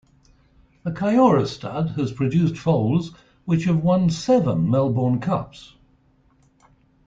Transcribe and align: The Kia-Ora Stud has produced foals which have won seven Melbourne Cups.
The 0.81 0.93
Kia-Ora 0.95 1.45
Stud 1.45 1.89
has 1.91 2.11
produced 2.11 2.57
foals 2.57 3.13
which 3.45 3.65
have 3.65 3.83
won 3.83 4.09
seven 4.09 4.67
Melbourne 4.67 5.19
Cups. 5.19 5.75